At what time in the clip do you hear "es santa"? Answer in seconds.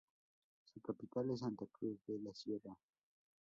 1.29-1.67